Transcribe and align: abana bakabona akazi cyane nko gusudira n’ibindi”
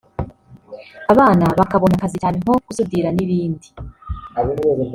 abana 1.13 1.45
bakabona 1.59 1.93
akazi 1.95 2.15
cyane 2.23 2.37
nko 2.43 2.53
gusudira 2.67 3.09
n’ibindi” 3.13 3.67